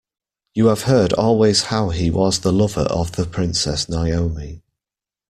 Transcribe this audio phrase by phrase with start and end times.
[0.55, 4.63] You have heard always how he was the lover of the Princess Naomi.